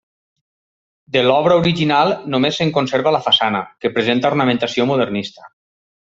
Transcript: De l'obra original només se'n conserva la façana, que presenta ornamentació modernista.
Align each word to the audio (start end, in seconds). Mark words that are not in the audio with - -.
De 1.17 1.21
l'obra 1.27 1.57
original 1.63 2.13
només 2.35 2.57
se'n 2.61 2.73
conserva 2.79 3.13
la 3.17 3.21
façana, 3.27 3.61
que 3.85 3.93
presenta 3.99 4.33
ornamentació 4.33 4.91
modernista. 4.95 5.49